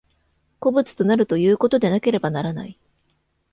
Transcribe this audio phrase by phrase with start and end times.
[0.59, 2.79] 個物となるということでなければならない。